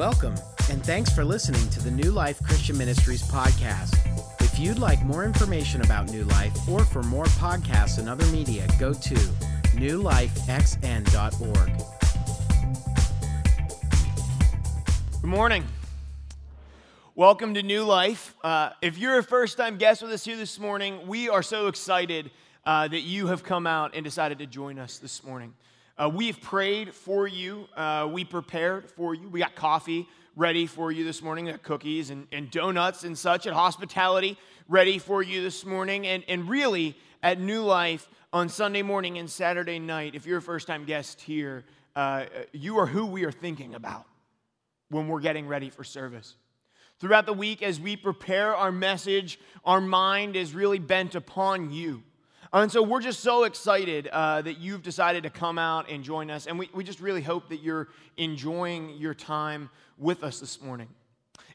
[0.00, 0.34] Welcome,
[0.70, 3.94] and thanks for listening to the New Life Christian Ministries podcast.
[4.40, 8.66] If you'd like more information about New Life or for more podcasts and other media,
[8.78, 9.14] go to
[9.76, 11.72] newlifexn.org.
[15.20, 15.64] Good morning.
[17.14, 18.34] Welcome to New Life.
[18.42, 21.66] Uh, if you're a first time guest with us here this morning, we are so
[21.66, 22.30] excited
[22.64, 25.52] uh, that you have come out and decided to join us this morning.
[26.00, 27.68] Uh, we've prayed for you.
[27.76, 29.28] Uh, we prepared for you.
[29.28, 33.54] We got coffee ready for you this morning, cookies and, and donuts and such, and
[33.54, 36.06] hospitality ready for you this morning.
[36.06, 40.42] And, and really, at New Life on Sunday morning and Saturday night, if you're a
[40.42, 41.64] first time guest here,
[41.94, 44.06] uh, you are who we are thinking about
[44.88, 46.34] when we're getting ready for service.
[46.98, 52.02] Throughout the week, as we prepare our message, our mind is really bent upon you.
[52.52, 56.30] And so we're just so excited uh, that you've decided to come out and join
[56.30, 56.46] us.
[56.46, 60.88] And we, we just really hope that you're enjoying your time with us this morning.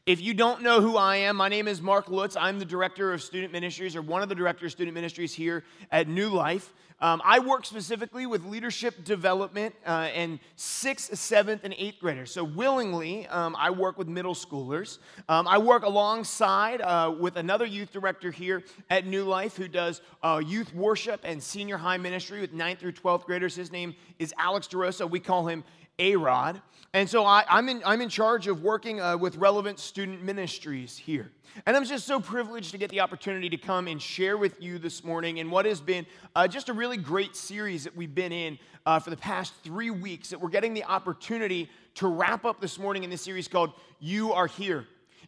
[0.06, 2.36] If you don't know who I am, my name is Mark Lutz.
[2.36, 5.64] I'm the director of student ministries, or one of the directors of student ministries here
[5.90, 6.72] at New Life.
[7.00, 12.30] Um, I work specifically with leadership development uh, and sixth, seventh, and eighth graders.
[12.30, 14.98] So, willingly, um, I work with middle schoolers.
[15.28, 20.00] Um, I work alongside uh, with another youth director here at New Life who does
[20.22, 23.54] uh, youth worship and senior high ministry with ninth through 12th graders.
[23.54, 25.10] His name is Alex DeRosa.
[25.10, 25.64] We call him
[25.98, 26.62] A Rod.
[26.92, 30.96] And so I, am in, I'm in charge of working uh, with relevant student ministries
[30.96, 31.30] here.
[31.66, 34.78] And I'm just so privileged to get the opportunity to come and share with you
[34.78, 38.32] this morning in what has been uh, just a really great series that we've been
[38.32, 40.30] in uh, for the past three weeks.
[40.30, 44.32] That we're getting the opportunity to wrap up this morning in this series called You
[44.32, 44.86] Are Here.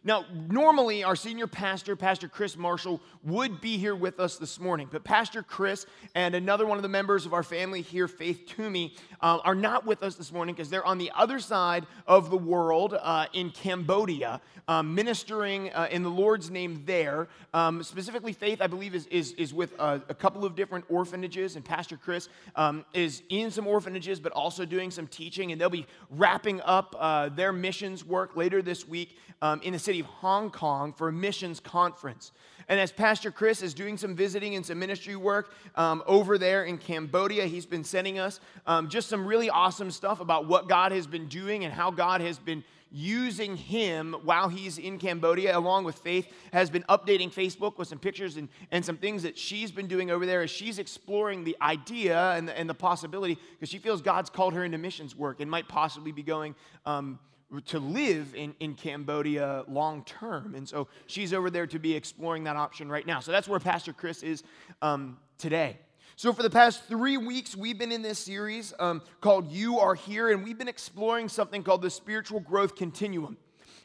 [0.09, 4.89] Now, normally our senior pastor, Pastor Chris Marshall, would be here with us this morning,
[4.91, 5.85] but Pastor Chris
[6.15, 9.85] and another one of the members of our family here, Faith Toomey, uh, are not
[9.85, 13.51] with us this morning because they're on the other side of the world uh, in
[13.51, 17.27] Cambodia, um, ministering uh, in the Lord's name there.
[17.53, 21.55] Um, specifically, Faith, I believe, is, is, is with a, a, couple of different orphanages,
[21.55, 25.69] and Pastor Chris um, is in some orphanages, but also doing some teaching, and they'll
[25.69, 30.05] be wrapping up uh, their missions work later this week um, in the city of
[30.05, 32.31] Hong Kong for a missions conference.
[32.67, 36.65] And as Pastor Chris is doing some visiting and some ministry work um, over there
[36.65, 40.91] in Cambodia, he's been sending us um, just some really awesome stuff about what God
[40.91, 45.83] has been doing and how God has been using him while he's in Cambodia, along
[45.83, 49.71] with Faith, has been updating Facebook with some pictures and, and some things that she's
[49.71, 53.69] been doing over there as she's exploring the idea and the, and the possibility because
[53.69, 56.55] she feels God's called her into missions work and might possibly be going
[56.85, 57.19] um,
[57.65, 60.55] to live in, in Cambodia long term.
[60.55, 63.19] And so she's over there to be exploring that option right now.
[63.19, 64.43] So that's where Pastor Chris is
[64.81, 65.77] um, today.
[66.15, 69.95] So, for the past three weeks, we've been in this series um, called You Are
[69.95, 73.37] Here, and we've been exploring something called the spiritual growth continuum.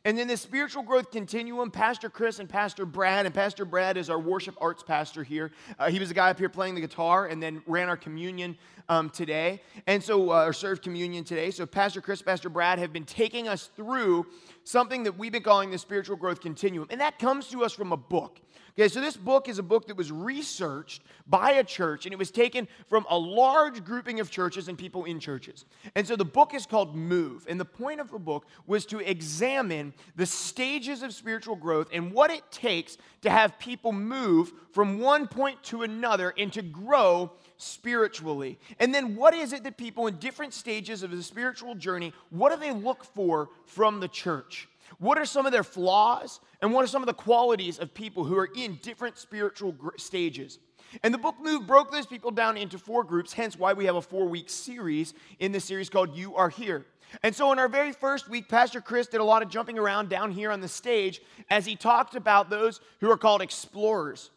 [0.07, 4.11] And in the spiritual growth continuum, Pastor Chris and Pastor Brad, and Pastor Brad is
[4.11, 5.53] our worship arts pastor here.
[5.79, 8.59] Uh, he was the guy up here playing the guitar and then ran our communion
[8.89, 11.51] um, today, and so, uh, or served communion today.
[11.51, 14.27] So, Pastor Chris, Pastor Brad have been taking us through
[14.65, 16.89] something that we've been calling the spiritual growth continuum.
[16.91, 18.41] And that comes to us from a book.
[18.77, 22.19] Okay, so this book is a book that was researched by a church and it
[22.19, 25.65] was taken from a large grouping of churches and people in churches.
[25.95, 27.47] And so the book is called Move.
[27.49, 32.11] And the point of the book was to examine the stages of spiritual growth and
[32.11, 37.31] what it takes to have people move from one point to another and to grow
[37.57, 38.59] spiritually.
[38.79, 42.53] And then what is it that people in different stages of the spiritual journey, what
[42.53, 44.69] do they look for from the church?
[44.99, 46.41] What are some of their flaws?
[46.61, 50.59] And what are some of the qualities of people who are in different spiritual stages?
[51.03, 53.97] And the book Move broke those people down into four groups, hence why we have
[53.97, 56.87] a four week series in this series called You Are Here.
[57.23, 60.09] And so, in our very first week, Pastor Chris did a lot of jumping around
[60.09, 64.31] down here on the stage as he talked about those who are called explorers.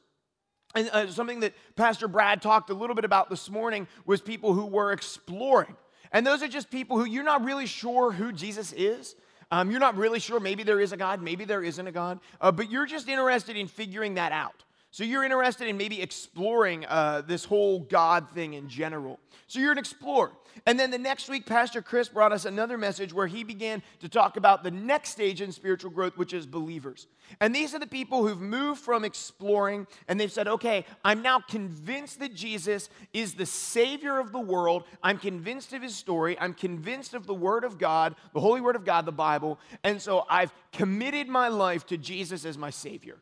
[0.77, 4.53] And uh, something that Pastor Brad talked a little bit about this morning was people
[4.53, 5.75] who were exploring.
[6.11, 9.15] And those are just people who you're not really sure who Jesus is.
[9.49, 10.39] Um, you're not really sure.
[10.39, 13.55] Maybe there is a God, maybe there isn't a God, uh, but you're just interested
[13.55, 14.63] in figuring that out.
[14.91, 19.19] So you're interested in maybe exploring uh, this whole God thing in general.
[19.47, 20.31] So you're an explorer.
[20.65, 24.09] And then the next week, Pastor Chris brought us another message where he began to
[24.09, 27.07] talk about the next stage in spiritual growth, which is believers.
[27.39, 31.39] And these are the people who've moved from exploring and they've said, okay, I'm now
[31.39, 34.83] convinced that Jesus is the Savior of the world.
[35.03, 36.37] I'm convinced of his story.
[36.39, 39.59] I'm convinced of the Word of God, the Holy Word of God, the Bible.
[39.83, 43.19] And so I've committed my life to Jesus as my Savior.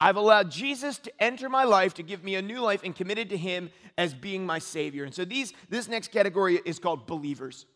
[0.00, 3.30] I've allowed Jesus to enter my life to give me a new life and committed
[3.30, 5.04] to him as being my savior.
[5.04, 7.66] And so these this next category is called believers.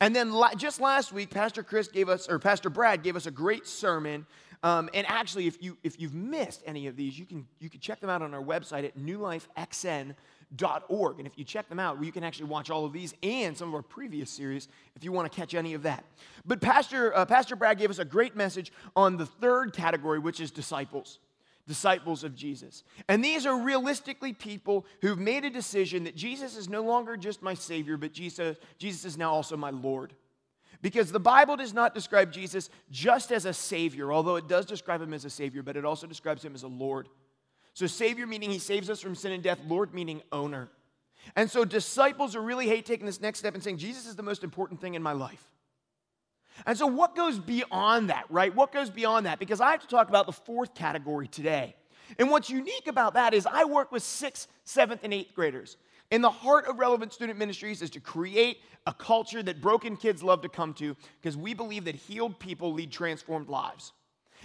[0.00, 3.30] And then just last week, Pastor Chris gave us, or Pastor Brad gave us a
[3.30, 4.24] great sermon.
[4.62, 7.80] Um, and actually, if you if you've missed any of these, you can you can
[7.80, 11.18] check them out on our website at newlifexn.org.
[11.18, 13.68] And if you check them out, you can actually watch all of these and some
[13.68, 16.04] of our previous series if you want to catch any of that.
[16.44, 20.40] But Pastor uh, Pastor Brad gave us a great message on the third category, which
[20.40, 21.20] is disciples
[21.66, 22.82] disciples of Jesus.
[23.08, 27.42] And these are realistically people who've made a decision that Jesus is no longer just
[27.42, 30.14] my Savior, but Jesus, Jesus is now also my Lord.
[30.82, 35.02] Because the Bible does not describe Jesus just as a Savior, although it does describe
[35.02, 37.08] him as a Savior, but it also describes him as a Lord.
[37.74, 40.68] So, Savior meaning he saves us from sin and death, Lord meaning owner.
[41.36, 44.22] And so, disciples are really hate taking this next step and saying, Jesus is the
[44.22, 45.46] most important thing in my life.
[46.66, 48.54] And so, what goes beyond that, right?
[48.54, 49.38] What goes beyond that?
[49.38, 51.74] Because I have to talk about the fourth category today.
[52.18, 55.76] And what's unique about that is I work with sixth, seventh, and eighth graders.
[56.10, 60.22] And the heart of Relevant Student Ministries is to create a culture that broken kids
[60.22, 63.92] love to come to because we believe that healed people lead transformed lives.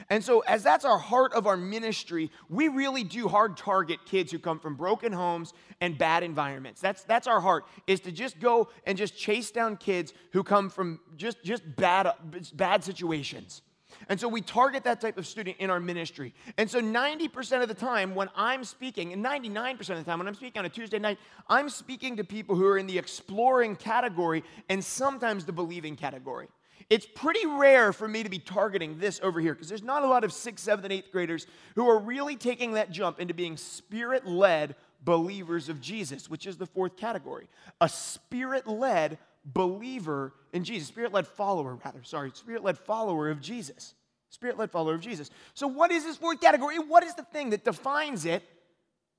[0.10, 4.32] And so, as that's our heart of our ministry, we really do hard target kids
[4.32, 6.82] who come from broken homes and bad environments.
[6.82, 10.70] That's, that's our heart, is to just go and just chase down kids who come
[10.70, 12.12] from just, just bad,
[12.54, 13.62] bad situations.
[14.10, 16.34] And so we target that type of student in our ministry.
[16.58, 20.28] And so 90% of the time when I'm speaking, and 99% of the time when
[20.28, 23.76] I'm speaking on a Tuesday night, I'm speaking to people who are in the exploring
[23.76, 26.48] category and sometimes the believing category.
[26.90, 30.08] It's pretty rare for me to be targeting this over here because there's not a
[30.08, 33.58] lot of sixth, seventh, and eighth graders who are really taking that jump into being
[33.58, 37.48] spirit led believers of Jesus, which is the fourth category.
[37.82, 43.42] A spirit led believer in Jesus, spirit led follower, rather, sorry, spirit led follower of
[43.42, 43.96] Jesus.
[44.30, 45.30] Spirit led follower of Jesus.
[45.54, 46.78] So, what is this fourth category?
[46.78, 48.44] What is the thing that defines it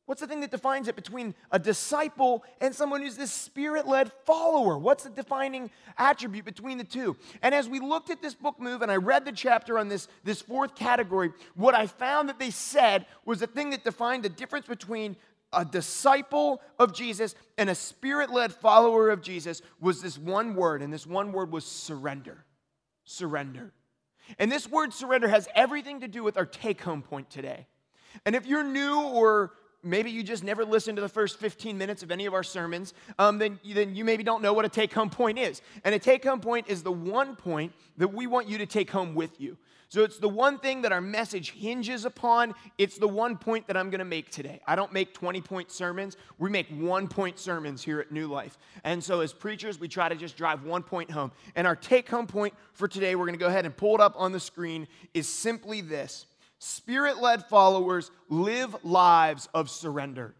[0.06, 4.12] What's the thing that defines it between a disciple and someone who's this spirit led
[4.24, 4.78] follower?
[4.78, 5.68] What's the defining
[5.98, 7.16] attribute between the two?
[7.42, 10.06] And as we looked at this book move and I read the chapter on this,
[10.22, 14.28] this fourth category, what I found that they said was the thing that defined the
[14.28, 15.16] difference between
[15.52, 20.82] a disciple of Jesus and a spirit led follower of Jesus was this one word,
[20.82, 22.44] and this one word was surrender.
[23.04, 23.72] Surrender.
[24.38, 27.66] And this word surrender has everything to do with our take home point today.
[28.24, 29.52] And if you're new or
[29.86, 32.92] maybe you just never listened to the first 15 minutes of any of our sermons,
[33.18, 35.62] um, then, then you maybe don't know what a take home point is.
[35.84, 38.90] And a take home point is the one point that we want you to take
[38.90, 39.56] home with you.
[39.88, 42.54] So it's the one thing that our message hinges upon.
[42.76, 44.60] It's the one point that I'm going to make today.
[44.66, 48.58] I don't make 20 point sermons, we make one point sermons here at New Life.
[48.82, 51.30] And so as preachers, we try to just drive one point home.
[51.54, 54.00] And our take home point for today, we're going to go ahead and pull it
[54.00, 56.26] up on the screen, is simply this
[56.66, 60.34] Spirit led followers live lives of surrender.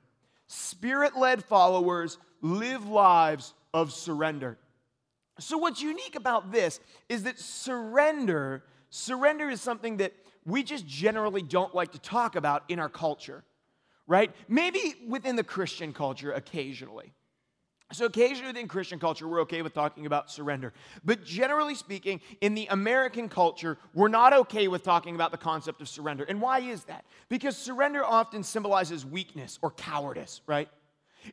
[0.48, 4.58] Spirit led followers live lives of surrender.
[5.38, 10.14] So, what's unique about this is that surrender, surrender is something that
[10.44, 13.44] we just generally don't like to talk about in our culture,
[14.08, 14.34] right?
[14.48, 17.12] Maybe within the Christian culture occasionally.
[17.92, 20.72] So, occasionally within Christian culture, we're okay with talking about surrender.
[21.04, 25.80] But generally speaking, in the American culture, we're not okay with talking about the concept
[25.80, 26.24] of surrender.
[26.24, 27.04] And why is that?
[27.28, 30.68] Because surrender often symbolizes weakness or cowardice, right?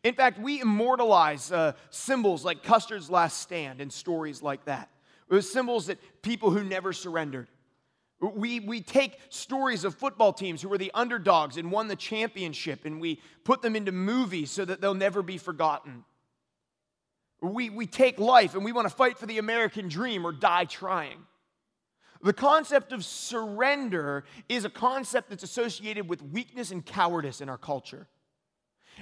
[0.04, 4.90] In fact, we immortalize uh, symbols like Custer's last stand and stories like that.
[5.30, 7.48] It was symbols that people who never surrendered.
[8.20, 12.86] We, we take stories of football teams who were the underdogs and won the championship,
[12.86, 16.06] and we put them into movies so that they'll never be forgotten.
[17.44, 20.66] We, we take life and we want to fight for the American dream or die
[20.66, 21.20] trying.
[22.22, 27.58] The concept of surrender is a concept that's associated with weakness and cowardice in our
[27.58, 28.08] culture.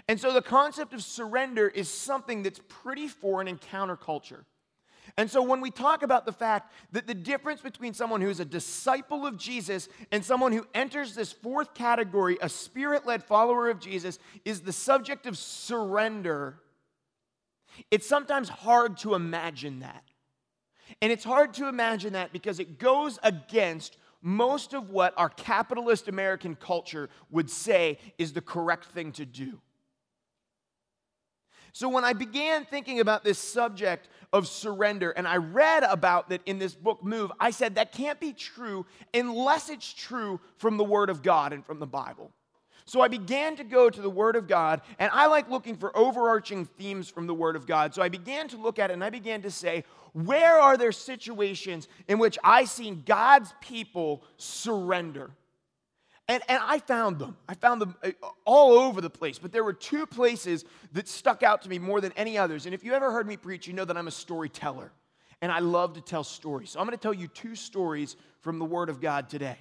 [0.07, 4.45] And so the concept of surrender is something that's pretty foreign in counterculture.
[5.17, 8.45] And so when we talk about the fact that the difference between someone who's a
[8.45, 13.79] disciple of Jesus and someone who enters this fourth category, a spirit led follower of
[13.79, 16.60] Jesus, is the subject of surrender
[17.89, 20.03] it's sometimes hard to imagine that.
[21.01, 26.07] And it's hard to imagine that because it goes against most of what our capitalist
[26.07, 29.59] American culture would say is the correct thing to do.
[31.73, 36.41] So, when I began thinking about this subject of surrender, and I read about that
[36.45, 40.83] in this book, Move, I said that can't be true unless it's true from the
[40.83, 42.31] Word of God and from the Bible.
[42.85, 45.95] So I began to go to the Word of God, and I like looking for
[45.95, 47.93] overarching themes from the Word of God.
[47.93, 49.83] So I began to look at it and I began to say,
[50.13, 55.31] where are there situations in which I seen God's people surrender?
[56.27, 57.35] And, and I found them.
[57.47, 58.11] I found them uh,
[58.45, 59.37] all over the place.
[59.39, 62.65] But there were two places that stuck out to me more than any others.
[62.65, 64.91] And if you ever heard me preach, you know that I'm a storyteller.
[65.41, 66.71] and I love to tell stories.
[66.71, 69.57] So I'm going to tell you two stories from the Word of God today.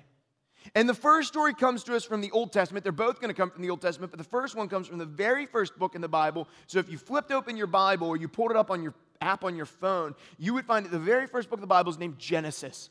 [0.74, 2.84] And the first story comes to us from the Old Testament.
[2.84, 4.98] They're both going to come from the Old Testament, but the first one comes from
[4.98, 6.48] the very first book in the Bible.
[6.66, 9.44] So if you flipped open your Bible or you pulled it up on your app
[9.44, 11.98] on your phone, you would find that the very first book of the Bible is
[11.98, 12.90] named Genesis.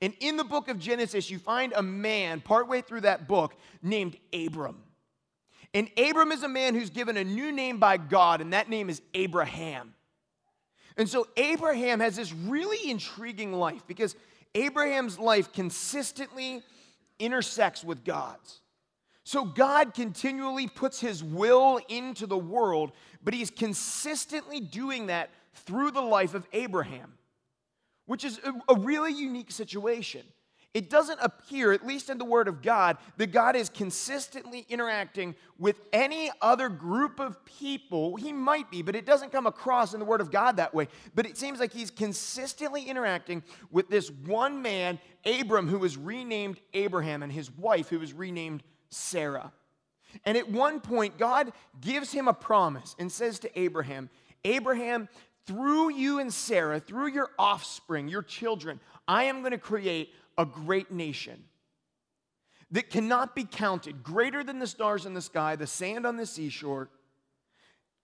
[0.00, 4.16] And in the book of Genesis, you find a man partway through that book named
[4.32, 4.82] Abram.
[5.74, 8.88] And Abram is a man who's given a new name by God, and that name
[8.88, 9.94] is Abraham.
[10.96, 14.16] And so Abraham has this really intriguing life because
[14.54, 16.62] Abraham's life consistently
[17.18, 18.60] intersects with God's.
[19.24, 22.92] So God continually puts his will into the world,
[23.24, 27.14] but he's consistently doing that through the life of Abraham,
[28.06, 30.22] which is a, a really unique situation.
[30.76, 35.34] It doesn't appear, at least in the Word of God, that God is consistently interacting
[35.58, 38.16] with any other group of people.
[38.16, 40.88] He might be, but it doesn't come across in the Word of God that way.
[41.14, 46.60] But it seems like He's consistently interacting with this one man, Abram, who was renamed
[46.74, 49.54] Abraham, and his wife, who was renamed Sarah.
[50.26, 54.10] And at one point, God gives him a promise and says to Abraham,
[54.44, 55.08] Abraham,
[55.46, 58.78] through you and Sarah, through your offspring, your children,
[59.08, 61.44] I am going to create a great nation
[62.70, 66.26] that cannot be counted, greater than the stars in the sky, the sand on the
[66.26, 66.88] seashore.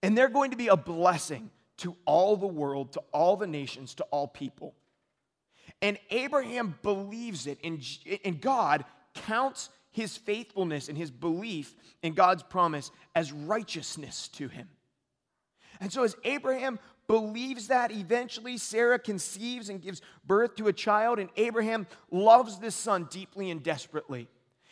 [0.01, 3.95] And they're going to be a blessing to all the world, to all the nations,
[3.95, 4.73] to all people.
[5.81, 12.91] And Abraham believes it, and, God counts his faithfulness and his belief in God's promise
[13.15, 14.69] as righteousness to him.
[15.79, 17.91] And so, as Abraham believes that.
[17.91, 23.51] Eventually, Sarah conceives and gives birth to a child, and Abraham loves this son deeply
[23.51, 24.27] and desperately.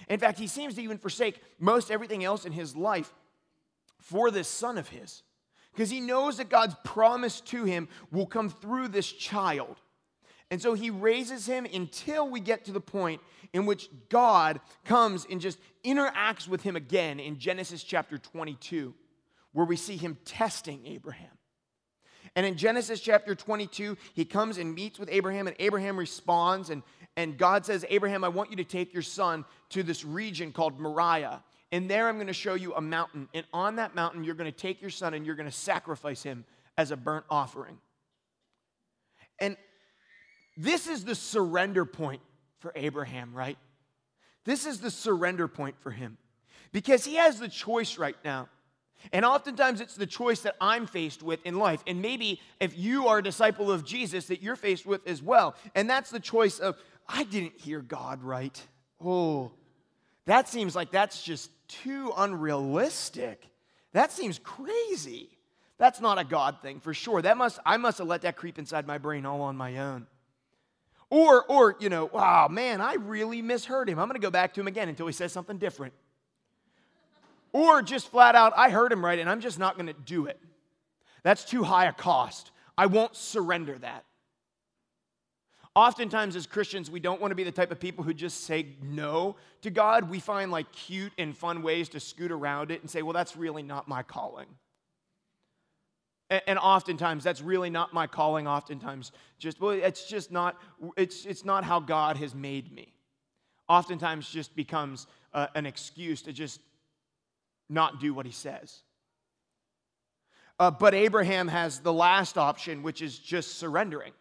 [0.09, 3.13] In fact, he seems to even forsake most everything else in his life
[4.00, 5.23] for this son of his
[5.73, 9.77] because he knows that God's promise to him will come through this child.
[10.50, 13.21] And so he raises him until we get to the point
[13.53, 18.93] in which God comes and just interacts with him again in Genesis chapter 22,
[19.53, 21.29] where we see him testing Abraham.
[22.35, 26.69] And in Genesis chapter 22, he comes and meets with Abraham, and Abraham responds.
[26.69, 26.81] And,
[27.17, 30.79] and God says, Abraham, I want you to take your son to this region called
[30.79, 31.43] Moriah.
[31.73, 33.27] And there I'm going to show you a mountain.
[33.33, 36.23] And on that mountain, you're going to take your son and you're going to sacrifice
[36.23, 36.45] him
[36.77, 37.77] as a burnt offering.
[39.39, 39.57] And
[40.57, 42.21] this is the surrender point
[42.59, 43.57] for Abraham, right?
[44.45, 46.17] This is the surrender point for him
[46.71, 48.50] because he has the choice right now
[49.12, 51.84] and oftentimes it's the choice that I'm faced with in life.
[51.88, 55.55] And maybe if you are a disciple of Jesus, that you're faced with as well.
[55.75, 56.77] And that's the choice of,
[57.08, 58.62] I didn't hear God right.
[59.03, 59.51] Oh,
[60.25, 63.48] that seems like that's just too unrealistic.
[63.93, 65.29] That seems crazy.
[65.77, 67.22] That's not a God thing for sure.
[67.22, 70.05] That must I must have let that creep inside my brain all on my own.
[71.10, 74.00] Or, or, you know, wow, man, I really misheard him.
[74.00, 75.93] I'm to go back to him again until he says something different.
[77.53, 80.25] Or just flat out, I heard him right and I'm just not going to do
[80.25, 80.39] it.
[81.24, 82.51] That's too high a cost.
[82.77, 84.05] I won't surrender that.
[85.74, 88.75] Oftentimes, as Christians, we don't want to be the type of people who just say
[88.81, 90.10] no to God.
[90.10, 93.38] We find like cute and fun ways to scoot around it and say, well, that's
[93.38, 94.48] really not my calling.
[96.48, 98.48] And oftentimes, that's really not my calling.
[98.48, 100.58] Oftentimes, just, well, it's just not,
[100.96, 102.93] it's, it's not how God has made me.
[103.67, 106.62] Oftentimes, just becomes uh, an excuse to just
[107.71, 108.81] not do what he says.
[110.59, 114.13] Uh, but Abraham has the last option, which is just surrendering.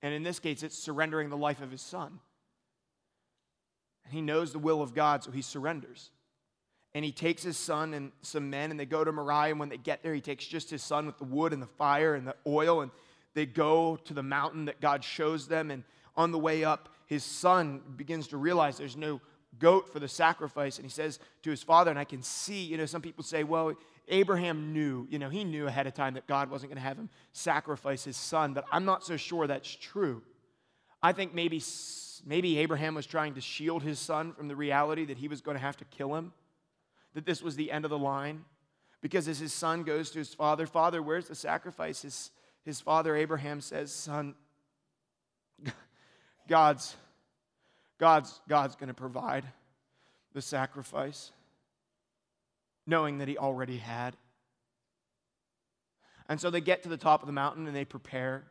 [0.00, 2.18] And in this case, it's surrendering the life of his son.
[4.04, 6.10] And he knows the will of God, so he surrenders.
[6.94, 9.50] And he takes his son and some men, and they go to Moriah.
[9.50, 11.66] And when they get there, he takes just his son with the wood and the
[11.66, 12.90] fire and the oil, and
[13.34, 15.70] they go to the mountain that God shows them.
[15.70, 15.84] And
[16.16, 19.20] on the way up, his son begins to realize there's no
[19.58, 20.78] goat for the sacrifice.
[20.78, 23.44] And he says to his father, and I can see, you know, some people say,
[23.44, 23.74] well,
[24.08, 26.96] Abraham knew, you know, he knew ahead of time that God wasn't going to have
[26.96, 30.22] him sacrifice his son, but I'm not so sure that's true.
[31.02, 31.62] I think maybe,
[32.24, 35.56] maybe Abraham was trying to shield his son from the reality that he was going
[35.56, 36.32] to have to kill him,
[37.14, 38.44] that this was the end of the line.
[39.00, 42.02] Because as his son goes to his father, Father, where's the sacrifice?
[42.02, 42.30] His,
[42.64, 44.36] his father, Abraham, says, Son,
[46.48, 46.96] God's
[48.02, 49.44] God's, God's going to provide
[50.34, 51.30] the sacrifice,
[52.84, 54.16] knowing that He already had.
[56.28, 58.42] And so they get to the top of the mountain and they prepare.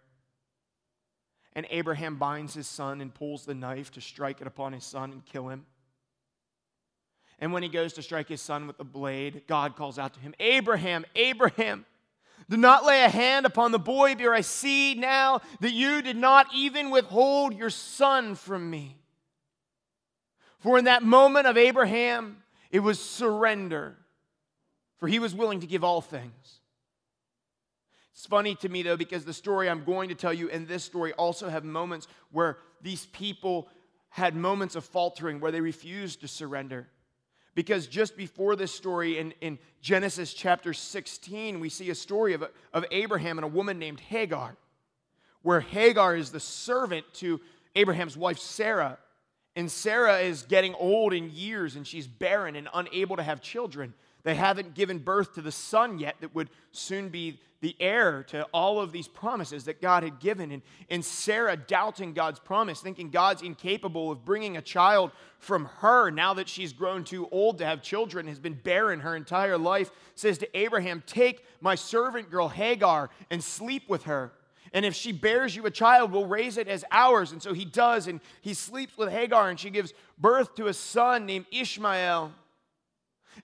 [1.52, 5.12] And Abraham binds his son and pulls the knife to strike it upon his son
[5.12, 5.66] and kill him.
[7.38, 10.22] And when he goes to strike his son with the blade, God calls out to
[10.22, 11.86] him, Abraham, Abraham.
[12.50, 16.16] Do not lay a hand upon the boy, for I see now that you did
[16.16, 19.01] not even withhold your son from me.
[20.62, 22.38] For in that moment of Abraham,
[22.70, 23.98] it was surrender,
[24.98, 26.60] for he was willing to give all things.
[28.14, 30.84] It's funny to me, though, because the story I'm going to tell you and this
[30.84, 33.68] story also have moments where these people
[34.10, 36.88] had moments of faltering, where they refused to surrender.
[37.56, 42.44] Because just before this story in, in Genesis chapter 16, we see a story of,
[42.74, 44.56] of Abraham and a woman named Hagar,
[45.42, 47.42] where Hagar is the servant to
[47.76, 49.00] Abraham's wife Sarah.
[49.56, 53.94] And Sarah is getting old in years and she's barren and unable to have children.
[54.24, 58.44] They haven't given birth to the son yet that would soon be the heir to
[58.54, 60.52] all of these promises that God had given.
[60.52, 66.10] And, and Sarah doubting God's promise, thinking God's incapable of bringing a child from her
[66.10, 69.92] now that she's grown too old to have children, has been barren her entire life,
[70.16, 74.32] says to Abraham, Take my servant girl Hagar and sleep with her.
[74.74, 77.32] And if she bears you a child, we'll raise it as ours.
[77.32, 80.74] And so he does, and he sleeps with Hagar, and she gives birth to a
[80.74, 82.32] son named Ishmael.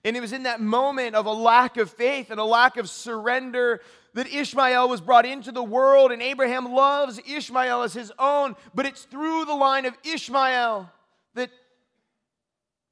[0.04, 2.88] And it was in that moment of a lack of faith and a lack of
[2.88, 3.80] surrender
[4.14, 8.56] that Ishmael was brought into the world, and Abraham loves Ishmael as his own.
[8.74, 10.90] But it's through the line of Ishmael
[11.34, 11.50] that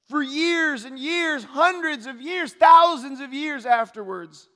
[0.08, 4.48] for years and years, hundreds of years, thousands of years afterwards,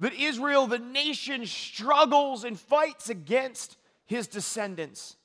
[0.00, 3.76] that Israel, the nation, struggles and fights against
[4.06, 5.16] his descendants.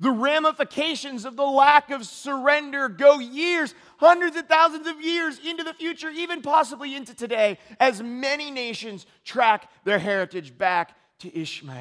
[0.00, 5.64] The ramifications of the lack of surrender go years, hundreds of thousands of years into
[5.64, 11.78] the future, even possibly into today, as many nations track their heritage back to Ishmael.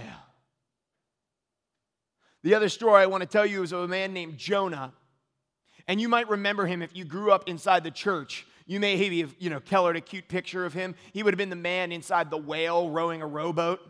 [2.43, 4.93] The other story I want to tell you is of a man named Jonah.
[5.88, 8.46] And you might remember him if you grew up inside the church.
[8.72, 10.96] You may have, you know, Keller a cute picture of him.
[11.12, 13.81] He would have been the man inside the whale rowing a rowboat.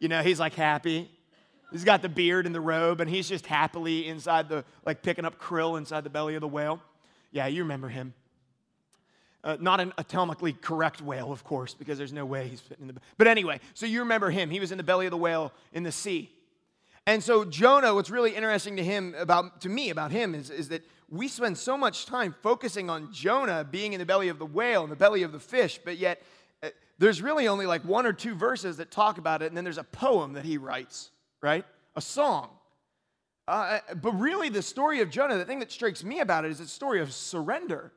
[0.00, 1.10] You know, he's like happy.
[1.70, 5.24] He's got the beard and the robe, and he's just happily inside the, like picking
[5.24, 6.82] up krill inside the belly of the whale.
[7.30, 8.12] Yeah, you remember him.
[9.42, 12.94] Uh, not an atomically correct whale, of course, because there's no way he's fitting in
[12.94, 13.00] the.
[13.16, 14.50] But anyway, so you remember him.
[14.50, 16.30] He was in the belly of the whale in the sea.
[17.06, 20.68] And so Jonah, what's really interesting to him about to me about him is, is
[20.68, 24.46] that we spend so much time focusing on Jonah being in the belly of the
[24.46, 26.22] whale, in the belly of the fish, but yet
[26.62, 29.62] uh, there's really only like one or two verses that talk about it, and then
[29.62, 31.64] there's a poem that he writes right?
[31.96, 32.48] A song.
[33.46, 36.60] Uh, but really, the story of Jonah, the thing that strikes me about it is
[36.60, 37.92] it's a story of surrender.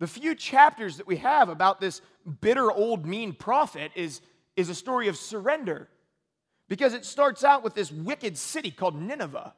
[0.00, 2.02] The few chapters that we have about this
[2.40, 4.20] bitter, old, mean prophet is,
[4.56, 5.88] is a story of surrender.
[6.68, 9.54] Because it starts out with this wicked city called Nineveh.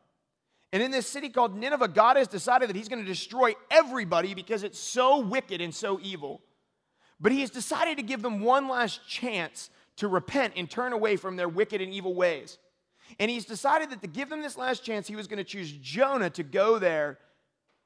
[0.77, 4.35] And in this city called Nineveh, God has decided that He's going to destroy everybody
[4.35, 6.43] because it's so wicked and so evil.
[7.19, 11.17] But He has decided to give them one last chance to repent and turn away
[11.17, 12.59] from their wicked and evil ways.
[13.19, 15.73] And he's decided that to give them this last chance, he was going to choose
[15.73, 17.21] Jonah to go there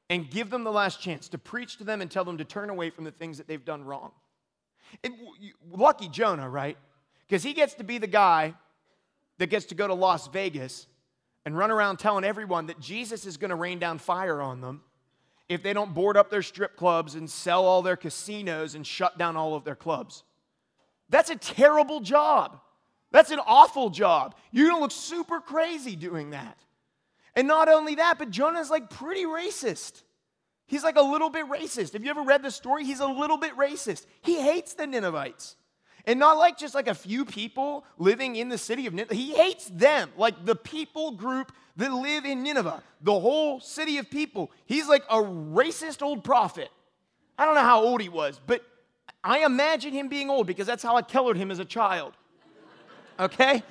[0.09, 2.71] and give them the last chance to preach to them and tell them to turn
[2.71, 4.11] away from the things that they've done wrong.
[5.05, 5.15] And
[5.71, 6.77] lucky Jonah, right?
[7.29, 8.55] Because he gets to be the guy
[9.39, 10.89] that gets to go to Las Vegas
[11.45, 14.83] and run around telling everyone that Jesus is going to rain down fire on them
[15.49, 19.19] if they don't board up their strip clubs and sell all their casinos and shut
[19.19, 20.23] down all of their clubs.
[21.09, 22.61] That's a terrible job.
[23.11, 24.37] That's an awful job.
[24.53, 26.57] You're gonna look super crazy doing that.
[27.35, 30.03] And not only that, but Jonah's like pretty racist.
[30.67, 31.95] He's like a little bit racist.
[31.95, 32.85] Have you ever read the story?
[32.85, 34.07] He's a little bit racist.
[34.23, 35.57] He hates the Ninevites.
[36.07, 39.15] And not like just like a few people living in the city of Nineveh.
[39.15, 44.11] He hates them, like the people group that live in Nineveh, the whole city of
[44.11, 44.51] people.
[44.67, 46.71] He's like a racist old prophet.
[47.39, 48.63] I don't know how old he was, but
[49.25, 52.15] I imagine him being old because that's how I colored him as a child
[53.21, 53.63] okay?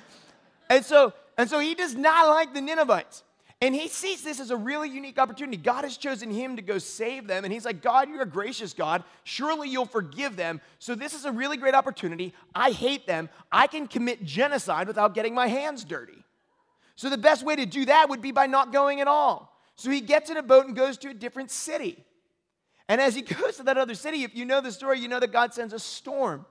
[0.70, 3.24] And so, and so he does not like the Ninevites.
[3.62, 5.58] And he sees this as a really unique opportunity.
[5.58, 7.44] God has chosen him to go save them.
[7.44, 9.04] And he's like, God, you're a gracious God.
[9.24, 10.62] Surely you'll forgive them.
[10.78, 12.32] So this is a really great opportunity.
[12.54, 13.28] I hate them.
[13.52, 16.24] I can commit genocide without getting my hands dirty.
[16.96, 19.54] So the best way to do that would be by not going at all.
[19.76, 22.02] So he gets in a boat and goes to a different city.
[22.88, 25.20] And as he goes to that other city, if you know the story, you know
[25.20, 26.46] that God sends a storm.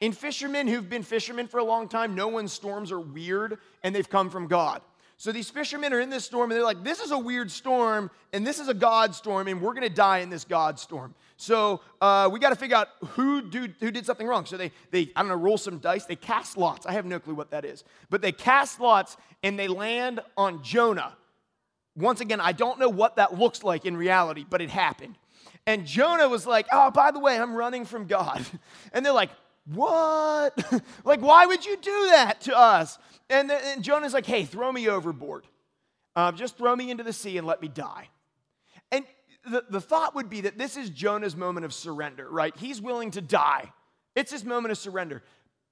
[0.00, 3.92] In fishermen who've been fishermen for a long time, know when storms are weird and
[3.92, 4.82] they've come from God.
[5.20, 8.08] So these fishermen are in this storm and they're like, this is a weird storm
[8.32, 11.12] and this is a God storm and we're going to die in this God storm.
[11.36, 14.46] So uh, we got to figure out who, do, who did something wrong.
[14.46, 16.04] So they, they, I don't know, roll some dice.
[16.04, 16.86] They cast lots.
[16.86, 17.82] I have no clue what that is.
[18.10, 21.16] But they cast lots and they land on Jonah.
[21.96, 25.16] Once again, I don't know what that looks like in reality, but it happened.
[25.66, 28.46] And Jonah was like, oh, by the way, I'm running from God.
[28.92, 29.30] And they're like,
[29.72, 30.82] What?
[31.04, 32.98] like, why would you do that to us?
[33.28, 35.44] And, then, and Jonah's like, Hey, throw me overboard.
[36.16, 38.08] Uh, just throw me into the sea and let me die.
[38.90, 39.04] And
[39.48, 42.56] the, the thought would be that this is Jonah's moment of surrender, right?
[42.56, 43.72] He's willing to die.
[44.16, 45.22] It's his moment of surrender.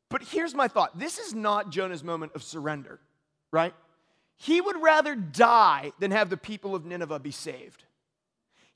[0.08, 3.00] But here's my thought this is not Jonah's moment of surrender,
[3.50, 3.74] right?
[4.36, 7.84] He would rather die than have the people of Nineveh be saved.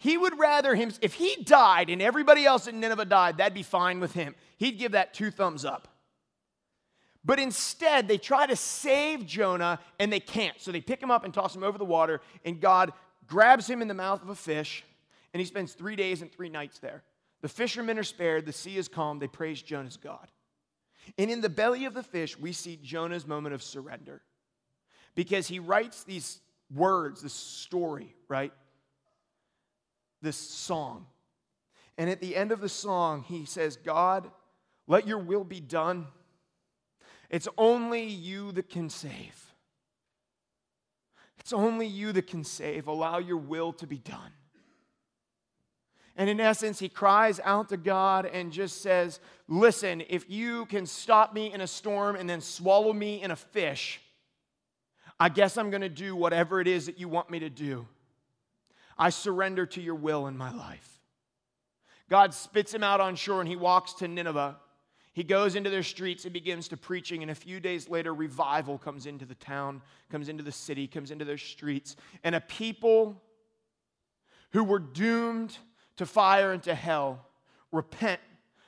[0.01, 3.63] He would rather him, if he died and everybody else in Nineveh died, that'd be
[3.63, 4.35] fine with him.
[4.57, 5.89] He'd give that two thumbs up.
[7.23, 10.59] But instead, they try to save Jonah and they can't.
[10.59, 12.95] So they pick him up and toss him over the water, and God
[13.27, 14.87] grabs him in the mouth of a fish,
[15.35, 17.03] and he spends three days and three nights there.
[17.43, 20.29] The fishermen are spared, the sea is calm, they praise Jonah's God.
[21.19, 24.23] And in the belly of the fish, we see Jonah's moment of surrender
[25.15, 26.41] because he writes these
[26.75, 28.53] words, this story, right?
[30.23, 31.07] This song.
[31.97, 34.31] And at the end of the song, he says, God,
[34.87, 36.07] let your will be done.
[37.29, 39.55] It's only you that can save.
[41.39, 42.87] It's only you that can save.
[42.87, 44.33] Allow your will to be done.
[46.17, 50.87] And in essence, he cries out to God and just says, Listen, if you can
[50.87, 54.01] stop me in a storm and then swallow me in a fish,
[55.19, 57.87] I guess I'm going to do whatever it is that you want me to do.
[59.01, 61.01] I surrender to your will in my life.
[62.11, 64.59] God spits him out on shore and he walks to Nineveh.
[65.15, 68.79] He goes into their streets and begins to preaching, and a few days later, revival
[68.79, 73.21] comes into the town, comes into the city, comes into their streets, and a people
[74.53, 75.57] who were doomed
[75.97, 77.27] to fire and to hell
[77.73, 78.21] repent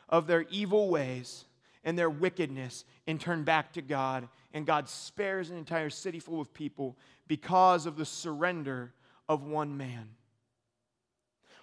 [0.09, 1.45] of their evil ways
[1.85, 4.29] and their wickedness and turn back to God.
[4.55, 6.97] And God spares an entire city full of people
[7.29, 8.93] because of the surrender
[9.29, 10.09] of one man.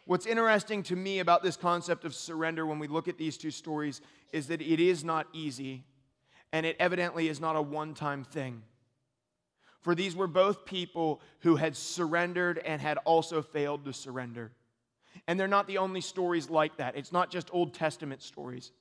[0.10, 3.52] What's interesting to me about this concept of surrender when we look at these two
[3.52, 4.02] stories
[4.34, 5.84] is that it is not easy,
[6.52, 8.63] and it evidently is not a one time thing.
[9.82, 14.52] For these were both people who had surrendered and had also failed to surrender.
[15.28, 16.95] And they're not the only stories like that.
[16.95, 18.72] It's not just Old Testament stories.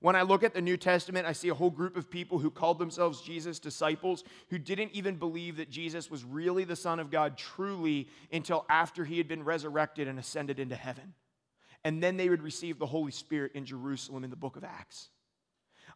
[0.00, 2.50] When I look at the New Testament, I see a whole group of people who
[2.50, 7.10] called themselves Jesus' disciples who didn't even believe that Jesus was really the Son of
[7.10, 11.12] God truly until after he had been resurrected and ascended into heaven.
[11.84, 15.10] And then they would receive the Holy Spirit in Jerusalem in the book of Acts.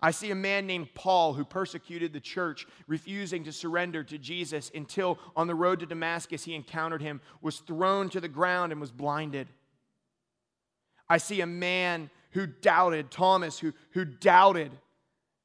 [0.03, 4.71] I see a man named Paul who persecuted the church, refusing to surrender to Jesus
[4.75, 8.83] until on the road to Damascus he encountered him, was thrown to the ground, and
[8.83, 9.49] was blinded.
[11.09, 14.73] I see a man who doubted, Thomas, who, who doubted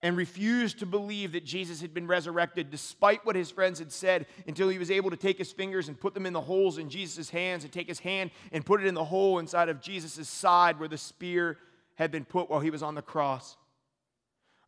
[0.02, 4.26] and refused to believe that Jesus had been resurrected, despite what his friends had said,
[4.48, 6.90] until he was able to take his fingers and put them in the holes in
[6.90, 10.28] Jesus' hands and take his hand and put it in the hole inside of Jesus'
[10.28, 11.58] side where the spear
[11.96, 13.58] had been put while he was on the cross.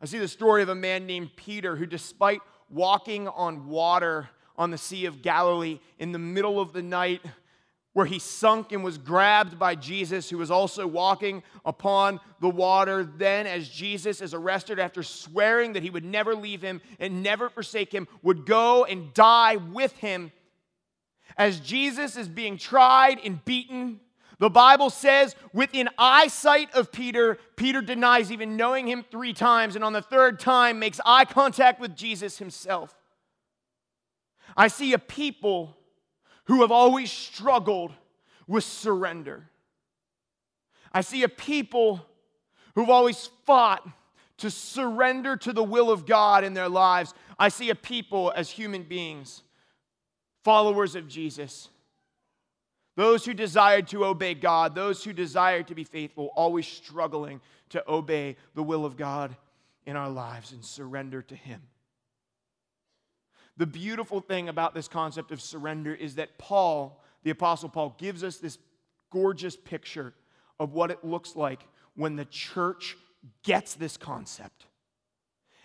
[0.00, 4.70] I see the story of a man named Peter who, despite walking on water on
[4.70, 7.22] the Sea of Galilee in the middle of the night,
[7.92, 13.04] where he sunk and was grabbed by Jesus, who was also walking upon the water.
[13.04, 17.50] Then, as Jesus is arrested after swearing that he would never leave him and never
[17.50, 20.32] forsake him, would go and die with him.
[21.36, 24.00] As Jesus is being tried and beaten,
[24.38, 29.84] the Bible says, within eyesight of Peter, Peter denies even knowing him three times, and
[29.84, 32.94] on the third time makes eye contact with Jesus himself.
[34.56, 35.76] I see a people
[36.44, 37.92] who have always struggled
[38.46, 39.48] with surrender.
[40.92, 42.04] I see a people
[42.74, 43.86] who've always fought
[44.38, 47.14] to surrender to the will of God in their lives.
[47.38, 49.42] I see a people as human beings,
[50.42, 51.68] followers of Jesus,
[52.96, 57.82] those who desired to obey God, those who desired to be faithful, always struggling to
[57.88, 59.34] obey the will of God
[59.86, 61.62] in our lives and surrender to Him.
[63.56, 68.24] The beautiful thing about this concept of surrender is that Paul, the Apostle Paul, gives
[68.24, 68.58] us this
[69.10, 70.14] gorgeous picture
[70.58, 72.96] of what it looks like when the church
[73.42, 74.66] gets this concept.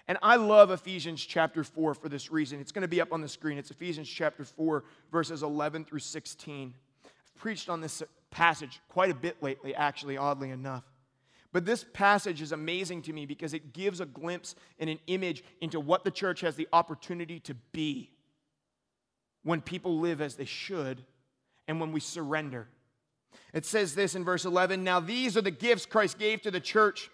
[0.08, 2.60] And I love Ephesians chapter 4 for this reason.
[2.60, 3.58] It's going to be up on the screen.
[3.58, 6.74] It's Ephesians chapter 4, verses 11 through 16.
[7.06, 10.84] I've preached on this passage quite a bit lately, actually, oddly enough.
[11.54, 15.44] But this passage is amazing to me because it gives a glimpse and an image
[15.62, 18.12] into what the church has the opportunity to be
[19.44, 21.04] when people live as they should
[21.68, 22.68] and when we surrender.
[23.54, 26.60] It says this in verse 11 Now these are the gifts Christ gave to the
[26.60, 27.10] church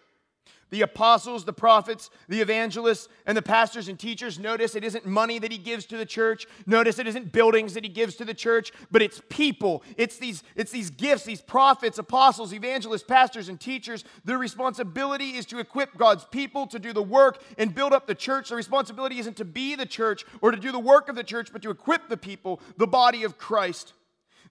[0.73, 4.39] the apostles, the prophets, the evangelists, and the pastors and teachers.
[4.39, 6.47] Notice it isn't money that he gives to the church.
[6.65, 9.83] Notice it isn't buildings that he gives to the church, but it's people.
[9.97, 14.03] It's these, it's these gifts, these prophets, apostles, evangelists, pastors, and teachers.
[14.25, 18.15] Their responsibility is to equip God's people to do the work and build up the
[18.15, 18.49] church.
[18.49, 21.53] The responsibility isn't to be the church or to do the work of the church,
[21.53, 23.93] but to equip the people, the body of Christ.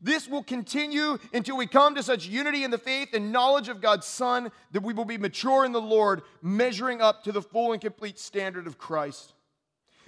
[0.03, 3.81] This will continue until we come to such unity in the faith and knowledge of
[3.81, 7.73] God's Son that we will be mature in the Lord, measuring up to the full
[7.73, 9.33] and complete standard of Christ.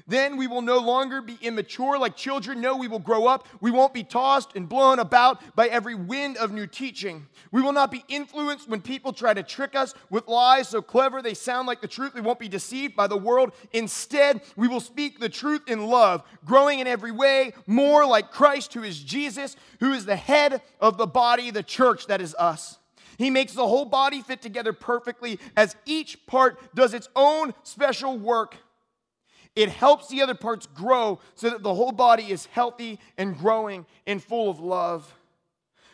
[0.07, 2.61] Then we will no longer be immature like children.
[2.61, 3.49] No, we will grow up.
[3.61, 7.27] We won't be tossed and blown about by every wind of new teaching.
[7.53, 11.23] We will not be influenced when people try to trick us with lies so clever
[11.23, 12.15] they sound like the truth.
[12.15, 13.53] We won't be deceived by the world.
[13.73, 18.75] Instead, we will speak the truth in love, growing in every way more like Christ,
[18.75, 22.79] who is Jesus, who is the head of the body, the church, that is us.
[23.17, 28.19] He makes the whole body fit together perfectly as each part does its own special
[28.19, 28.57] work.
[29.57, 33.87] It helps the other parts grow so that the whole body is healthy and growing
[34.07, 35.15] and full of love.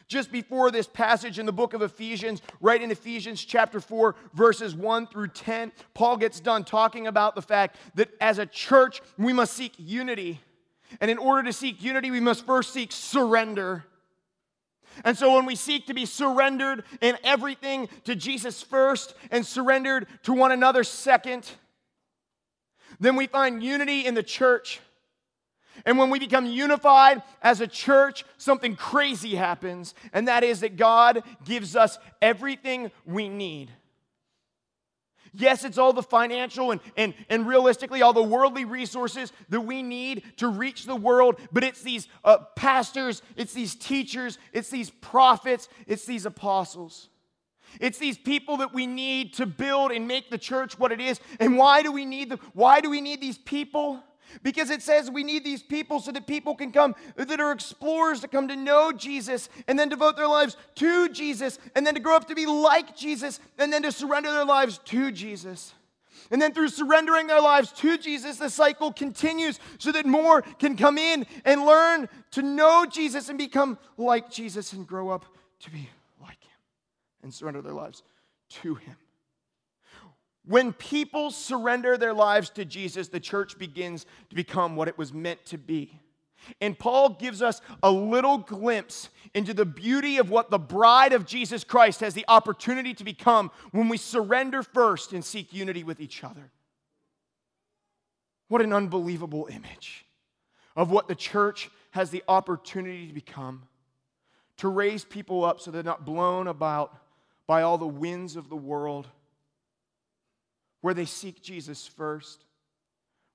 [0.09, 4.75] Just before this passage in the book of Ephesians, right in Ephesians chapter 4, verses
[4.75, 9.33] 1 through 10, Paul gets done talking about the fact that as a church, we
[9.33, 10.41] must seek unity.
[11.01, 13.85] And in order to seek unity, we must first seek surrender.
[15.05, 20.09] And so when we seek to be surrendered in everything to Jesus first and surrendered
[20.25, 21.49] to one another second,
[22.99, 24.81] then we find unity in the church.
[25.87, 30.77] And when we become unified as a church, something crazy happens, and that is that
[30.77, 33.71] God gives us everything we need.
[35.33, 39.83] Yes, it's all the financial and, and, and realistically all the worldly resources that we
[39.83, 44.91] need to reach the world, but it's these uh, pastors, it's these teachers, it's these
[44.91, 47.09] prophets, it's these apostles.
[47.81, 51.21] It's these people that we need to build and make the church what it is.
[51.39, 52.41] And why do we need them?
[52.55, 54.03] Why do we need these people?
[54.43, 58.21] Because it says we need these people so that people can come that are explorers
[58.21, 62.01] to come to know Jesus and then devote their lives to Jesus and then to
[62.01, 65.75] grow up to be like Jesus and then to surrender their lives to Jesus.
[66.31, 70.77] And then through surrendering their lives to Jesus, the cycle continues so that more can
[70.77, 75.25] come in and learn to know Jesus and become like Jesus and grow up
[75.61, 75.89] to be
[77.23, 78.03] and surrender their lives
[78.51, 78.97] to Him.
[80.47, 85.13] When people surrender their lives to Jesus, the church begins to become what it was
[85.13, 86.01] meant to be.
[86.61, 91.27] And Paul gives us a little glimpse into the beauty of what the bride of
[91.27, 96.01] Jesus Christ has the opportunity to become when we surrender first and seek unity with
[96.01, 96.51] each other.
[98.49, 100.07] What an unbelievable image
[100.75, 103.63] of what the church has the opportunity to become
[104.57, 106.95] to raise people up so they're not blown about
[107.51, 109.09] by all the winds of the world,
[110.83, 112.45] where they seek Jesus first,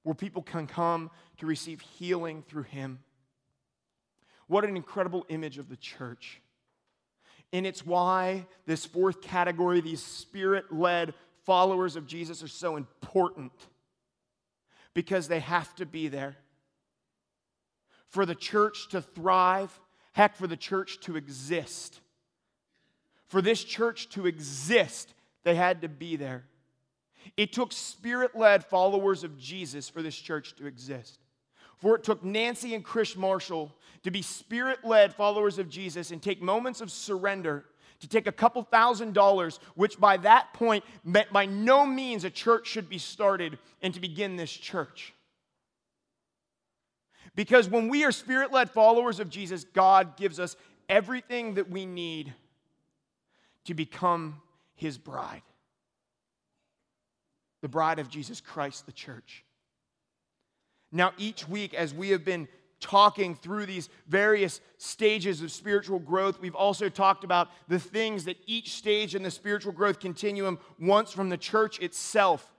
[0.03, 2.99] where people can come to receive healing through him.
[4.47, 6.39] What an incredible image of the church.
[7.51, 13.51] And it's why this fourth category, these spirit led followers of Jesus, are so important
[14.93, 16.37] because they have to be there.
[18.07, 19.77] For the church to thrive,
[20.13, 21.99] heck, for the church to exist,
[23.27, 26.45] for this church to exist, they had to be there.
[27.37, 31.19] It took spirit led followers of Jesus for this church to exist.
[31.77, 36.21] For it took Nancy and Chris Marshall to be spirit led followers of Jesus and
[36.21, 37.65] take moments of surrender
[37.99, 42.29] to take a couple thousand dollars, which by that point meant by no means a
[42.29, 45.13] church should be started, and to begin this church.
[47.35, 50.55] Because when we are spirit led followers of Jesus, God gives us
[50.87, 52.33] everything that we need
[53.65, 54.41] to become
[54.75, 55.41] his bride,
[57.61, 59.43] the bride of Jesus Christ, the church.
[60.91, 62.47] Now, each week, as we have been
[62.79, 68.37] talking through these various stages of spiritual growth, we've also talked about the things that
[68.45, 72.53] each stage in the spiritual growth continuum wants from the church itself.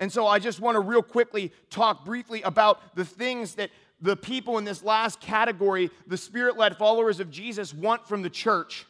[0.00, 4.16] And so I just want to real quickly talk briefly about the things that the
[4.16, 8.86] people in this last category, the spirit led followers of Jesus, want from the church.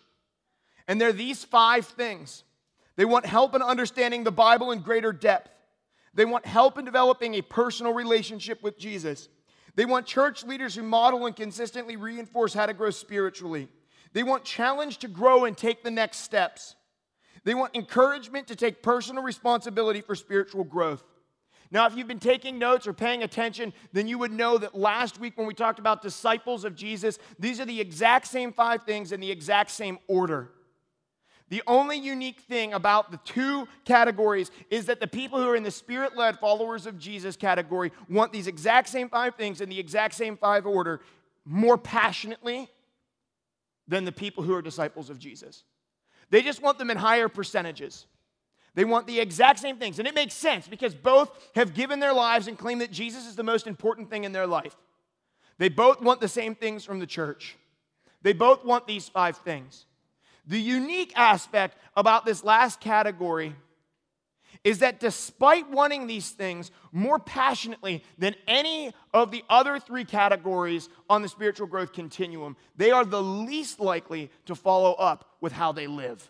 [0.88, 2.42] And they're these five things
[2.96, 5.50] they want help in understanding the Bible in greater depth,
[6.14, 9.28] they want help in developing a personal relationship with Jesus.
[9.76, 13.68] They want church leaders who model and consistently reinforce how to grow spiritually.
[14.12, 16.74] They want challenge to grow and take the next steps.
[17.44, 21.04] They want encouragement to take personal responsibility for spiritual growth.
[21.70, 25.20] Now, if you've been taking notes or paying attention, then you would know that last
[25.20, 29.12] week when we talked about disciples of Jesus, these are the exact same five things
[29.12, 30.50] in the exact same order.
[31.50, 35.62] The only unique thing about the two categories is that the people who are in
[35.62, 39.78] the spirit led followers of Jesus category want these exact same five things in the
[39.78, 41.00] exact same five order
[41.44, 42.68] more passionately
[43.86, 45.64] than the people who are disciples of Jesus.
[46.28, 48.06] They just want them in higher percentages.
[48.74, 49.98] They want the exact same things.
[49.98, 53.34] And it makes sense because both have given their lives and claim that Jesus is
[53.34, 54.76] the most important thing in their life.
[55.56, 57.56] They both want the same things from the church.
[58.22, 59.86] They both want these five things.
[60.48, 63.54] The unique aspect about this last category
[64.64, 70.88] is that despite wanting these things more passionately than any of the other three categories
[71.08, 75.70] on the spiritual growth continuum, they are the least likely to follow up with how
[75.70, 76.28] they live.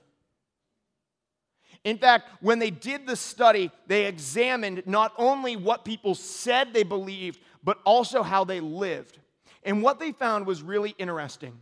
[1.84, 6.82] In fact, when they did the study, they examined not only what people said they
[6.82, 9.20] believed, but also how they lived.
[9.62, 11.56] And what they found was really interesting.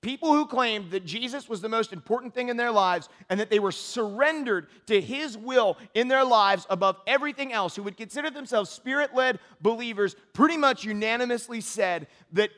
[0.00, 3.50] People who claimed that Jesus was the most important thing in their lives and that
[3.50, 8.30] they were surrendered to his will in their lives above everything else, who would consider
[8.30, 12.50] themselves spirit led believers, pretty much unanimously said that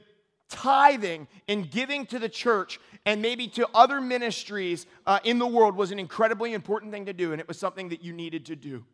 [0.50, 5.74] tithing and giving to the church and maybe to other ministries uh, in the world
[5.74, 8.57] was an incredibly important thing to do, and it was something that you needed to
[8.57, 8.85] do.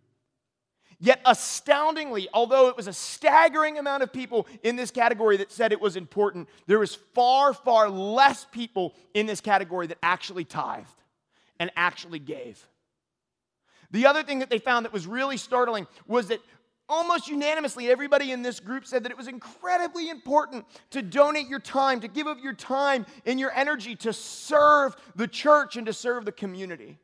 [0.99, 5.73] Yet, astoundingly, although it was a staggering amount of people in this category that said
[5.73, 11.03] it was important, there was far, far less people in this category that actually tithed
[11.61, 12.67] and actually gave.
[13.91, 16.41] The other thing that they found that was really startling was that
[16.89, 21.59] almost unanimously everybody in this group said that it was incredibly important to donate your
[21.59, 25.93] time, to give of your time and your energy to serve the church and to
[25.93, 26.99] serve the community.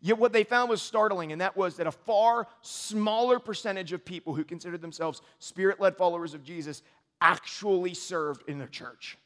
[0.00, 4.04] Yet what they found was startling, and that was that a far smaller percentage of
[4.04, 6.82] people who considered themselves spirit led followers of Jesus
[7.20, 9.18] actually served in their church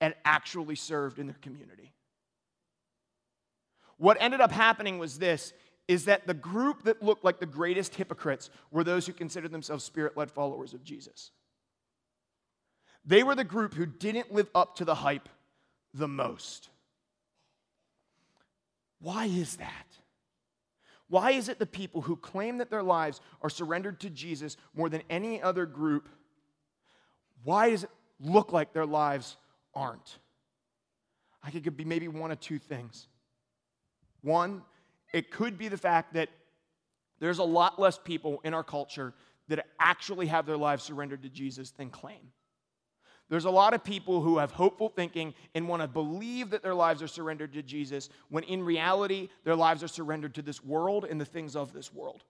[0.00, 1.92] and actually served in their community.
[3.98, 5.52] What ended up happening was this
[5.86, 9.84] is that the group that looked like the greatest hypocrites were those who considered themselves
[9.84, 11.30] spirit led followers of Jesus.
[13.04, 15.28] They were the group who didn't live up to the hype
[15.92, 16.70] the most.
[19.00, 19.93] Why is that?
[21.14, 24.88] Why is it the people who claim that their lives are surrendered to Jesus more
[24.88, 26.08] than any other group,
[27.44, 29.36] why does it look like their lives
[29.76, 30.18] aren't?
[31.40, 33.06] I think it could be maybe one of two things.
[34.22, 34.62] One,
[35.12, 36.30] it could be the fact that
[37.20, 39.14] there's a lot less people in our culture
[39.46, 42.32] that actually have their lives surrendered to Jesus than claim.
[43.30, 46.74] There's a lot of people who have hopeful thinking and want to believe that their
[46.74, 51.06] lives are surrendered to Jesus, when in reality, their lives are surrendered to this world
[51.08, 52.22] and the things of this world.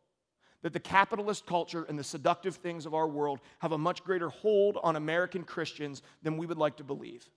[0.63, 4.29] That the capitalist culture and the seductive things of our world have a much greater
[4.29, 7.29] hold on American Christians than we would like to believe.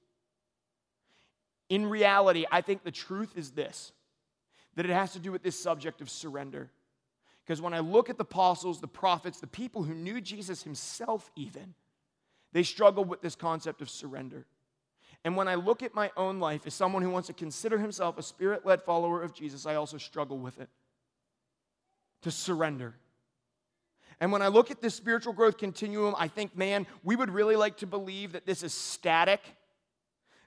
[1.69, 3.91] In reality, I think the truth is this
[4.75, 6.69] that it has to do with this subject of surrender.
[7.43, 11.31] Because when I look at the apostles, the prophets, the people who knew Jesus himself,
[11.35, 11.73] even,
[12.57, 14.47] they struggle with this concept of surrender.
[15.23, 18.17] And when I look at my own life as someone who wants to consider himself
[18.17, 20.67] a spirit led follower of Jesus, I also struggle with it
[22.23, 22.95] to surrender.
[24.19, 27.55] And when I look at this spiritual growth continuum, I think, man, we would really
[27.55, 29.41] like to believe that this is static,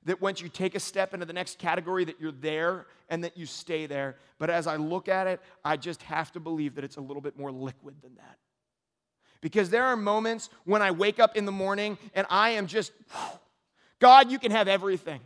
[0.05, 3.37] that once you take a step into the next category, that you're there and that
[3.37, 4.17] you stay there.
[4.41, 7.23] But as I look at it, I just have to believe that it's a little
[7.23, 8.39] bit more liquid than that.
[9.41, 12.93] Because there are moments when I wake up in the morning and I am just,
[13.99, 15.21] God, you can have everything.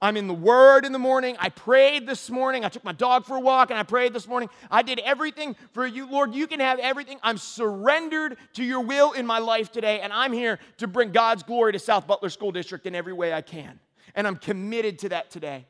[0.00, 1.36] I'm in the Word in the morning.
[1.38, 2.64] I prayed this morning.
[2.64, 4.48] I took my dog for a walk and I prayed this morning.
[4.70, 6.06] I did everything for you.
[6.10, 7.18] Lord, you can have everything.
[7.22, 11.42] I'm surrendered to your will in my life today, and I'm here to bring God's
[11.42, 13.78] glory to South Butler School District in every way I can.
[14.14, 15.66] And I'm committed to that today.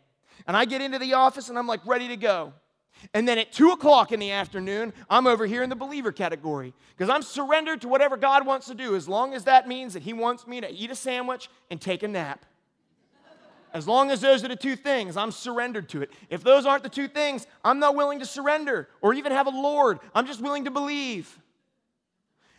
[0.46, 2.52] And I get into the office and I'm like ready to go.
[3.12, 6.73] And then at two o'clock in the afternoon, I'm over here in the believer category
[6.97, 10.03] because I'm surrendered to whatever God wants to do, as long as that means that
[10.03, 12.47] He wants me to eat a sandwich and take a nap.
[13.75, 16.12] As long as those are the two things, I'm surrendered to it.
[16.31, 19.51] If those aren't the two things, I'm not willing to surrender or even have a
[19.51, 19.99] Lord.
[20.14, 21.40] I'm just willing to believe.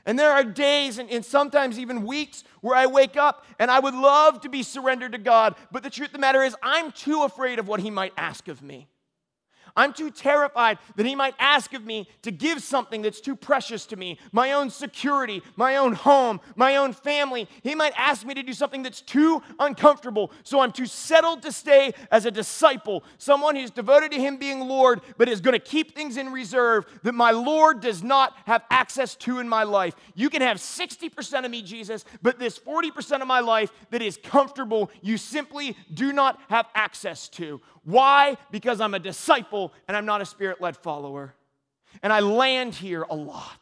[0.06, 3.80] And there are days and, and, sometimes even weeks where I wake up and I
[3.80, 6.92] would love to be surrendered to God, but the truth of the matter is, I'm
[6.92, 8.88] too afraid of what He might ask of me.
[9.76, 13.86] I'm too terrified that he might ask of me to give something that's too precious
[13.88, 17.50] to me my own security, my own home, my own family.
[17.62, 20.32] He might ask me to do something that's too uncomfortable.
[20.44, 24.62] So I'm too settled to stay as a disciple, someone who's devoted to him being
[24.62, 28.64] Lord, but is going to keep things in reserve that my Lord does not have
[28.70, 29.96] access to in my life.
[30.14, 34.18] You can have 60% of me, Jesus, but this 40% of my life that is
[34.18, 37.62] comfortable, you simply do not have access to.
[37.86, 38.38] Why?
[38.52, 41.34] Because I'm a disciple and I'm not a spirit led follower.
[42.04, 43.60] And I land here a lot.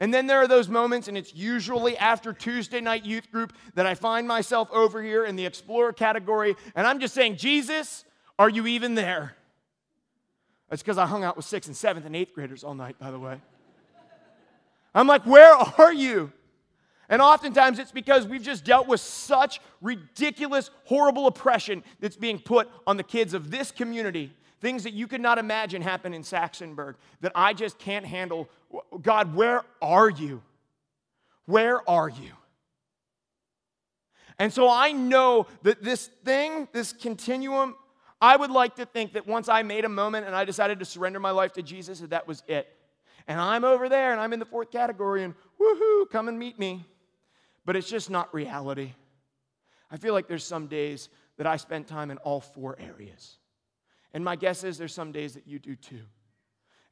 [0.00, 3.86] And then there are those moments, and it's usually after Tuesday night youth group that
[3.86, 8.04] I find myself over here in the explorer category, and I'm just saying, Jesus,
[8.38, 9.36] are you even there?
[10.68, 13.10] That's because I hung out with sixth and seventh and eighth graders all night, by
[13.10, 13.40] the way.
[14.94, 16.32] I'm like, where are you?
[17.08, 22.68] And oftentimes it's because we've just dealt with such ridiculous, horrible oppression that's being put
[22.86, 24.32] on the kids of this community.
[24.60, 28.48] Things that you could not imagine happen in Saxonburg that I just can't handle.
[29.02, 30.42] God, where are you?
[31.44, 32.32] Where are you?
[34.38, 37.76] And so I know that this thing, this continuum,
[38.20, 40.84] I would like to think that once I made a moment and I decided to
[40.84, 42.68] surrender my life to Jesus, that that was it.
[43.28, 46.58] And I'm over there and I'm in the fourth category and woohoo, come and meet
[46.58, 46.84] me
[47.66, 48.92] but it's just not reality.
[49.90, 53.36] I feel like there's some days that I spend time in all four areas.
[54.14, 56.02] And my guess is there's some days that you do too.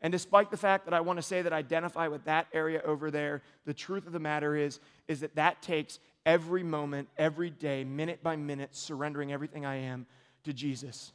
[0.03, 2.83] And despite the fact that I want to say that I identify with that area
[2.85, 7.49] over there, the truth of the matter is is that that takes every moment, every
[7.49, 10.07] day, minute by minute surrendering everything I am
[10.43, 11.13] to Jesus.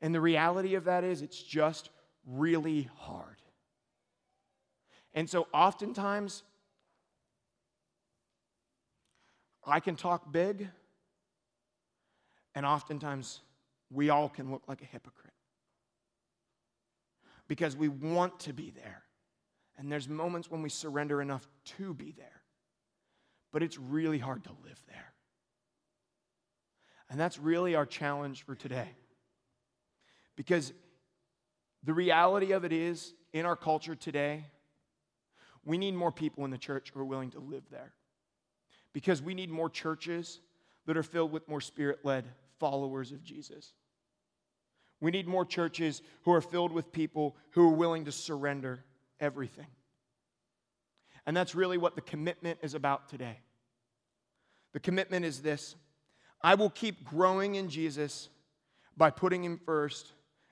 [0.00, 1.90] And the reality of that is it's just
[2.26, 3.36] really hard.
[5.14, 6.42] And so oftentimes
[9.70, 10.68] I can talk big,
[12.54, 13.40] and oftentimes
[13.90, 15.32] we all can look like a hypocrite
[17.48, 19.02] because we want to be there.
[19.78, 21.46] And there's moments when we surrender enough
[21.78, 22.42] to be there,
[23.52, 25.12] but it's really hard to live there.
[27.10, 28.88] And that's really our challenge for today.
[30.36, 30.72] Because
[31.84, 34.44] the reality of it is, in our culture today,
[35.64, 37.92] we need more people in the church who are willing to live there
[38.98, 40.40] because we need more churches
[40.84, 42.24] that are filled with more spirit led
[42.58, 43.72] followers of Jesus.
[45.00, 48.80] We need more churches who are filled with people who are willing to surrender
[49.20, 49.68] everything.
[51.26, 53.38] And that's really what the commitment is about today.
[54.72, 55.76] The commitment is this
[56.42, 58.28] I will keep growing in Jesus
[58.96, 60.10] by putting Him first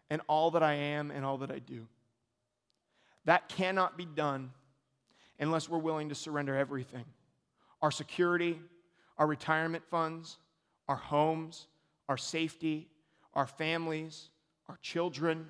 [0.09, 1.89] in all that I am and all that I do.
[3.25, 4.53] That cannot be done
[5.41, 7.07] unless we're willing to surrender everything
[7.83, 8.61] our security,
[9.19, 10.39] our retirement funds,
[10.89, 11.67] our homes,
[12.09, 12.89] our safety,
[13.35, 14.31] our families,
[14.69, 15.47] our children,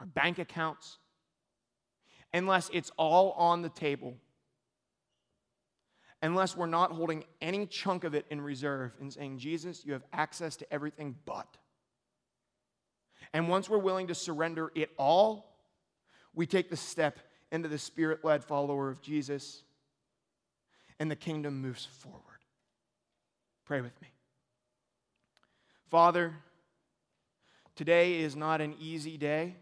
[0.00, 0.98] our bank accounts,
[2.32, 4.14] unless it's all on the table,
[6.22, 10.04] unless we're not holding any chunk of it in reserve and saying, Jesus, you have
[10.12, 11.56] access to everything but.
[13.32, 15.56] And once we're willing to surrender it all,
[16.34, 17.18] we take the step
[17.50, 19.62] into the spirit led follower of Jesus
[20.98, 22.22] and the kingdom moves forward.
[23.64, 24.08] Pray with me.
[25.90, 26.34] Father,
[27.76, 29.56] today is not an easy day,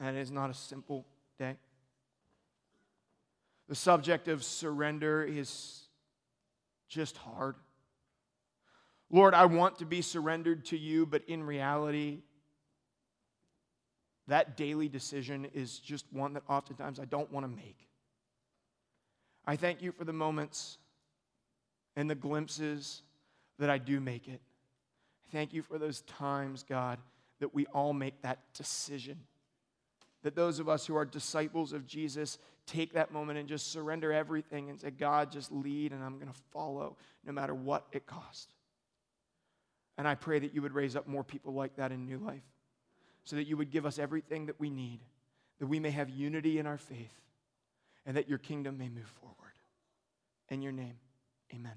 [0.00, 1.06] and it is not a simple
[1.38, 1.56] day.
[3.68, 5.82] The subject of surrender is
[6.88, 7.56] just hard.
[9.10, 12.18] Lord, I want to be surrendered to you, but in reality,
[14.26, 17.87] that daily decision is just one that oftentimes I don't want to make.
[19.48, 20.76] I thank you for the moments
[21.96, 23.00] and the glimpses
[23.58, 24.42] that I do make it.
[25.26, 26.98] I thank you for those times, God,
[27.40, 29.16] that we all make that decision.
[30.22, 32.36] That those of us who are disciples of Jesus
[32.66, 36.30] take that moment and just surrender everything and say, God, just lead and I'm going
[36.30, 38.52] to follow no matter what it costs.
[39.96, 42.44] And I pray that you would raise up more people like that in New Life
[43.24, 45.00] so that you would give us everything that we need,
[45.58, 47.14] that we may have unity in our faith
[48.08, 49.52] and that your kingdom may move forward.
[50.48, 50.96] In your name,
[51.54, 51.74] amen.